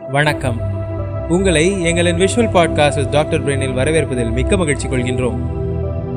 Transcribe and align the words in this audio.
வணக்கம். 0.00 0.60
உங்களை 1.28 1.72
எங்களின் 1.82 2.18
விஷுவல் 2.18 2.50
பாட்காஸ்ட் 2.52 3.10
டாக்டர் 3.10 3.46
பிரெயினில் 3.46 3.74
வரவேற்பதில் 3.74 4.32
மிக்க 4.32 4.56
மகிழ்ச்சி 4.56 4.88
கொள்கின்றோம். 4.88 5.38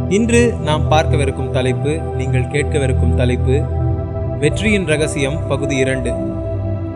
இன்று 0.09 0.53
நாம் 0.63 0.91
பார்க்கவிருக்கும் 0.91 1.51
தலைப்பு 1.51 1.89
நீங்கள் 1.89 2.41
கேட்கவிருக்கும் 2.41 3.15
தலைப்பு 3.15 3.61
வெற்றியின் 4.39 4.85
ரகசியம் 4.85 5.47
பகுதி 5.47 5.75
இரண்டு. 5.75 6.13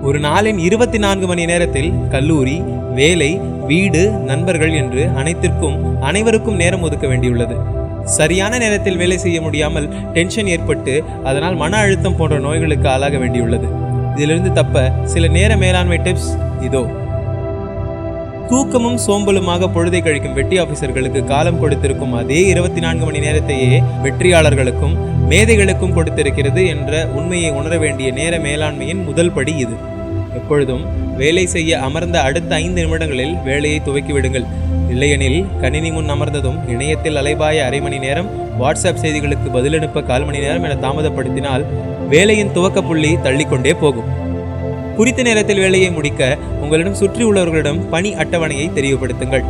ஒரு 0.02 0.20
நாளின் 0.20 0.58
இருபத்தி 0.58 0.98
நான்கு 0.98 1.28
மணி 1.28 1.46
நேரத்தில் 1.46 1.94
கல்லூரி 2.10 2.64
வேலை 2.94 3.40
வீடு 3.68 4.10
நண்பர்கள் 4.10 4.74
என்று 4.74 5.10
அனைத்திற்கும் 5.16 6.02
அனைவருக்கும் 6.02 6.56
நேரம் 6.56 6.82
ஒதுக்க 6.82 7.08
வேண்டியுள்ளது. 7.08 7.56
சரியான 8.04 8.58
நேரத்தில் 8.58 8.98
வேலை 8.98 9.18
செய்ய 9.18 9.42
முடியாமல் 9.42 9.88
டென்ஷன் 9.88 10.48
ஏற்பட்டு 10.48 11.04
அதனால் 11.24 11.56
மன 11.56 11.78
அழுத்தம் 11.78 12.16
போன்ற 12.16 12.40
நோய்களுக்கு 12.40 12.90
ஆளாக 12.90 13.18
வேண்டியுள்ளது. 13.18 13.90
இதிலிருந்து 14.16 14.54
தப்ப 14.54 14.92
சில 15.04 15.28
நேர 15.28 15.58
மேலாண்மை 15.58 15.98
டிப்ஸ் 15.98 16.32
இதோ. 16.62 16.82
தூக்கமும் 18.50 18.98
சோம்பலுமாக 19.08 19.68
பொழுதை 19.76 20.00
கழிக்கும் 20.06 20.34
வெட்டி 20.34 20.60
ஆபீசர்களுக்கு 20.60 21.26
காலம் 21.26 21.60
கொடுத்திருக்கும் 21.60 22.14
அதே 22.14 22.46
இருபத்தி 22.46 22.80
நான்கு 22.80 23.06
மணி 23.06 23.20
நேரத்தையே 23.20 23.84
வெற்றியாளர்களுக்கும் 24.04 24.96
மேதைகளுக்கும் 25.30 25.94
கொடுத்திருக்கிறது 25.94 26.68
என்ற 26.68 27.08
உண்மையை 27.14 27.52
உணர 27.52 27.78
வேண்டிய 27.78 28.12
நேர 28.12 28.38
மேலாண்மையின் 28.38 29.06
முதல் 29.06 29.32
படி 29.32 29.56
இது. 29.56 29.76
எப்பொழுதும் 30.34 30.84
வேலை 31.18 31.46
செய்ய 31.48 31.80
அமர்ந்த 31.80 32.22
அடுத்த 32.22 32.56
ஐந்து 32.56 32.82
நிமிடங்களில் 32.82 33.36
வேலையை 33.44 33.82
துவக்கிவிடுங்கள். 33.86 34.48
இல்லையெனில் 34.94 35.40
கணினி 35.62 35.90
முன் 35.96 36.12
அமர்ந்ததும் 36.14 36.58
இணையத்தில் 36.74 37.18
அலைபாய 37.22 37.58
அரை 37.68 37.80
மணி 37.82 37.98
நேரம் 38.06 38.30
வாட்ஸ்அப் 38.62 39.02
செய்திகளுக்கு 39.04 39.48
பதிலனுப்ப 39.56 40.04
கால் 40.10 40.26
மணி 40.28 40.40
நேரம் 40.46 40.66
என 40.68 40.78
தாமதப்படுத்தினால் 40.86 41.64
வேலையின் 42.14 42.52
துவக்க 42.56 42.82
புள்ளி 42.90 43.12
தள்ளிக்கொண்டே 43.26 43.74
போகும். 43.84 44.10
குறித்த 44.98 45.22
நேரத்தில் 45.28 45.62
வேலையை 45.66 45.92
முடிக்க 45.98 46.38
உங்களிடம் 46.64 47.00
சுற்றி 47.02 47.24
உள்ளவர்களிடம் 47.30 47.82
பணி 47.94 48.12
அட்டவணையை 48.24 48.68
தெரியப்படுத்துங்கள். 48.78 49.46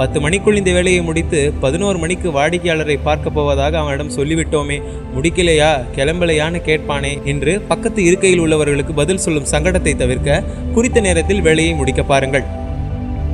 பத்து 0.00 0.18
மணிக்குள் 0.24 0.58
இந்த 0.60 0.70
வேலையை 0.76 1.02
முடித்து 1.08 1.38
பதினோரு 1.60 1.98
மணிக்கு 1.98 2.28
வாடிக்கையாளரை 2.30 2.96
பார்க்க 3.06 3.36
போவதாக 3.38 3.78
அவனிடம் 3.78 4.14
சொல்லிவிட்டோமே 4.16 4.76
முடிக்கலையா 5.14 5.70
கிளம்பலையான்னு 5.96 6.60
கேட்பானே 6.68 7.12
என்று 7.32 7.54
பக்கத்து 7.70 8.02
இருக்கையில் 8.10 8.44
உள்ளவர்களுக்கு 8.44 8.94
பதில் 9.00 9.24
சொல்லும் 9.26 9.50
சங்கடத்தை 9.54 9.94
தவிர்க்க 10.02 10.44
குறித்த 10.76 11.00
நேரத்தில் 11.00 11.44
வேலையை 11.48 11.74
முடிக்க 11.80 12.02
பாருங்கள். 12.12 12.46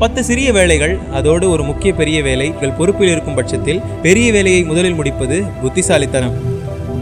பத்து 0.02 0.20
சிறிய 0.28 0.48
வேலைகள் 0.56 0.92
அதோடு 1.18 1.46
ஒரு 1.54 1.62
முக்கிய 1.68 1.90
பெரிய 1.98 2.18
வேலை 2.26 2.46
உங்கள் 2.52 2.74
பொறுப்பில் 2.78 3.10
இருக்கும் 3.12 3.36
பட்சத்தில் 3.38 3.82
பெரிய 4.04 4.28
வேலையை 4.36 4.62
முதலில் 4.70 4.96
முடிப்பது 4.98 5.36
புத்திசாலித்தனம். 5.60 6.34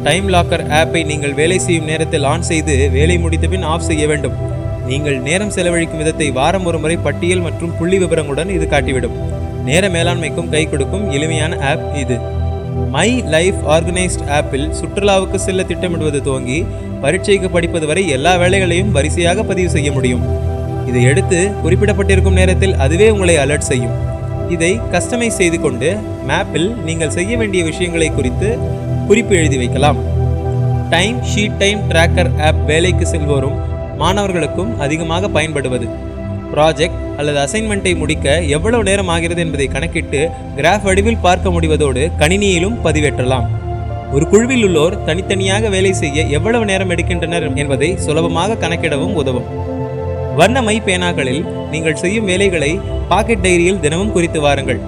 டைம் 0.06 0.26
லாக்கர் 0.34 0.64
ஆப்பை 0.78 1.02
நீங்கள் 1.10 1.34
வேலை 1.38 1.58
செய்யும் 1.66 1.88
நேரத்தில் 1.90 2.26
ஆன் 2.32 2.44
செய்து 2.50 2.74
வேலை 2.96 3.16
முடித்த 3.22 3.48
பின் 3.52 3.64
ஆஃப் 3.70 3.86
செய்ய 3.88 4.04
வேண்டும். 4.10 4.34
நீங்கள் 4.90 5.16
நேரம் 5.28 5.54
செலவழிக்கும் 5.56 6.02
விதத்தை 6.02 6.28
வாரம் 6.38 6.66
ஒரு 6.70 6.80
முறை 6.82 6.96
பட்டியல் 7.06 7.44
மற்றும் 7.46 7.72
புள்ளி 7.78 7.98
விவரங்களுடன் 8.02 8.52
இது 8.56 8.68
காட்டிவிடும். 8.74 9.16
நேர 9.68 9.88
மேலாண்மைக்கும் 9.96 10.52
கை 10.56 10.64
கொடுக்கும் 10.66 11.06
எளிமையான 11.16 11.58
ஆப் 11.70 11.88
இது. 12.02 12.18
மை 12.96 13.08
லைஃப் 13.36 13.62
ஆர்கனைஸ்ட் 13.76 14.26
ஆப்பில் 14.40 14.68
சுற்றுலாவுக்கு 14.80 15.40
செல்ல 15.46 15.62
திட்டமிடுவது 15.72 16.20
துவங்கி 16.28 16.60
பரீட்சைக்கு 17.04 17.50
படிப்பது 17.56 17.86
வரை 17.92 18.04
எல்லா 18.18 18.34
வேலைகளையும் 18.44 18.94
வரிசையாக 18.98 19.44
பதிவு 19.52 19.70
செய்ய 19.78 19.90
முடியும். 19.98 20.24
இதை 20.90 21.02
எடுத்து 21.10 21.40
குறிப்பிடப்பட்டிருக்கும் 21.64 22.38
நேரத்தில் 22.40 22.76
அதுவே 22.84 23.08
உங்களை 23.14 23.34
அலர்ட் 23.44 23.68
செய்யும். 23.70 23.96
இதை 24.54 24.70
கஸ்டமைஸ் 24.94 25.40
செய்து 25.40 25.58
கொண்டு 25.64 25.88
மேப்பில் 26.28 26.68
நீங்கள் 26.86 27.12
செய்ய 27.16 27.32
வேண்டிய 27.40 27.62
விஷயங்களை 27.70 28.08
குறித்து 28.18 28.48
குறிப்பு 29.10 29.34
எழுதி 29.40 29.58
வைக்கலாம். 29.62 30.00
Time 30.94 31.18
sheet 31.30 31.58
time 31.62 31.80
tracker 31.90 32.30
app 32.46 32.62
வேலைக்கு 32.70 33.04
செல்வோரும் 33.12 33.58
மாணவர்களுக்கும் 34.00 34.72
அதிகமாக 34.84 35.28
பயன்படுவது. 35.36 35.86
ப்ராஜெக்ட் 36.52 37.00
அல்லது 37.18 37.38
அசைன்மெண்ட்டை 37.44 37.92
முடிக்க 38.02 38.26
எவ்வளவு 38.56 38.82
நேரம் 38.88 39.10
ஆகிறது 39.14 39.40
என்பதை 39.44 39.66
கணக்கிட்டு 39.74 40.20
கிராஃப் 40.58 40.86
வடிவில் 40.88 41.22
பார்க்க 41.26 41.54
முடிவதோடு 41.56 42.04
கணினியிலும் 42.22 42.78
பதிவேற்றலாம். 42.86 43.46
ஒரு 44.14 44.24
குழுவில் 44.30 44.64
உள்ளோர் 44.68 44.96
தனித்தனியாக 45.08 45.68
வேலை 45.74 45.92
செய்ய 46.02 46.20
எவ்வளவு 46.38 46.64
நேரம் 46.70 46.92
எடுக்கின்றனர் 46.94 47.46
என்பதை 47.62 47.90
சுலபமாக 48.06 48.58
கணக்கிடவும் 48.64 49.14
உதவும். 49.20 49.48
வண்ண 50.38 50.58
மை 50.66 50.74
பேனாக்களில் 50.86 51.42
நீங்கள் 51.72 52.00
செய்யும் 52.02 52.28
வேலைகளை 52.30 52.70
பாக்கெட் 53.10 53.42
டைரியில் 53.44 53.80
தினமும் 53.84 54.12
குறித்து 54.16 54.40
வாருங்கள். 54.44 54.80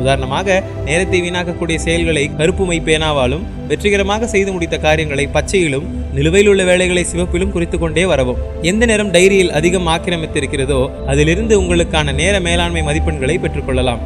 உதாரணமாக 0.00 0.56
நேரத்தை 0.86 1.18
வீணாக்கக்கூடிய 1.24 1.78
செயல்களை 1.84 2.24
கருப்புமை 2.38 2.78
பேனாவாலும் 2.88 3.44
வெற்றிகரமாக 3.70 4.26
செய்து 4.34 4.50
முடித்த 4.54 4.76
காரியங்களை 4.84 5.24
பச்சையிலும் 5.36 5.86
நிலுவையில் 6.16 6.50
உள்ள 6.52 6.62
வேலைகளை 6.70 7.04
சிவப்பிலும் 7.12 7.54
குறித்து 7.54 7.78
கொண்டே 7.78 8.04
வரவும். 8.12 8.40
எந்த 8.70 8.86
நேரம் 8.90 9.12
டைரியில் 9.16 9.54
அதிகம் 9.58 9.88
ஆக்கிரமித்திருக்கிறதோ 9.94 10.80
அதிலிருந்து 11.12 11.56
உங்களுக்கான 11.62 12.14
நேர 12.20 12.34
மேலாண்மை 12.46 12.84
மதிப்பெண்களை 12.88 13.36
பெற்றுக்கொள்ளலாம் 13.44 14.04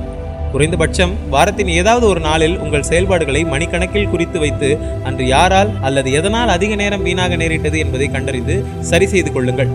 குறைந்தபட்சம் 0.53 1.15
வாரத்தின் 1.34 1.72
ஏதாவது 1.78 2.04
ஒரு 2.12 2.21
நாளில் 2.28 2.59
உங்கள் 2.65 2.88
செயல்பாடுகளை 2.91 3.43
மணிக்கணக்கில் 3.53 4.10
குறித்து 4.12 4.38
வைத்து 4.44 4.71
அன்று 5.09 5.27
யாரால் 5.34 5.72
அல்லது 5.88 6.10
எதனால் 6.21 6.54
அதிக 6.56 6.75
நேரம் 6.82 7.06
வீணாக 7.09 7.37
நேரிட்டது 7.43 7.78
என்பதை 7.84 8.09
கண்டறிந்து 8.16 8.56
சரி 8.93 9.09
செய்து 9.15 9.32
கொள்ளுங்கள். 9.32 9.72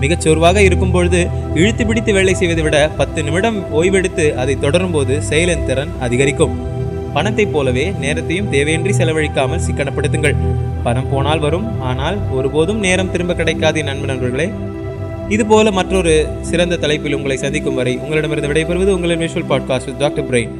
மிகச் 0.00 0.20
சோர்வாக 0.20 0.62
இருக்கும் 0.62 0.90
பொழுது 0.90 1.28
இழுத்து 1.54 1.86
பிடித்து 1.86 2.12
வேலை 2.12 2.34
செய்வதை 2.34 2.62
விட 2.62 2.90
பத்து 2.96 3.22
நிமிடம் 3.22 3.82
ஓய்வெடுத்து 3.82 4.34
அதை 4.34 4.58
தொடரும் 4.58 4.90
போது 4.90 5.22
செயலின் 5.30 5.66
திறன் 5.66 5.88
அதிகரிக்கும். 6.00 6.58
பணத்தைப் 7.14 7.52
போலவே 7.52 7.92
நேரத்தையும் 8.00 8.52
தேவையின்றி 8.52 8.92
செலவழிக்காமல் 8.92 9.60
சிக்கனப்படுத்துங்கள். 9.70 10.36
பணம் 10.82 11.10
போனால் 11.10 11.38
வரும் 11.38 11.80
ஆனால் 11.80 12.18
ஒருபோதும் 12.30 12.78
நேரம் 12.78 13.10
திரும்ப 13.10 13.34
கிடைக்காது 13.34 13.84
நண்பு 13.84 14.06
நண்பர்களே. 14.06 14.50
இதுபோல 15.28 15.70
மற்றொரு 15.70 16.28
சிறந்த 16.40 16.76
தலைப்பில் 16.76 17.14
உங்களை 17.14 17.36
சந்திக்கும் 17.36 17.74
வரை 17.74 17.96
உங்களிடமிருந்து 17.96 18.52
விடைபெறுவது 18.52 18.94
உங்களின் 18.94 19.20
விஷுவல் 19.20 19.48
பாட்காஸ்ட் 19.48 19.96
டாக்டர் 19.98 20.30
பிரெயின் 20.30 20.50